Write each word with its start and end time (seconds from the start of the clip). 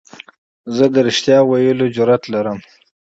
زه 0.75 0.85
د 0.93 0.95
حقیقت 1.07 1.43
ویلو 1.49 1.87
جرئت 1.95 2.23
لرم. 2.33 2.59